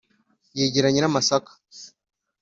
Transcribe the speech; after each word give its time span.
yigira 0.57 0.87
nyiri 0.91 1.07
amasaka! 1.09 1.51